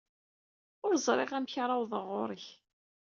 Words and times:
Ur 0.85 0.93
ẓriɣ 1.05 1.31
amek 1.37 1.53
ara 1.63 1.75
awḍeɣ 1.77 2.05
ɣer-k. 2.15 2.45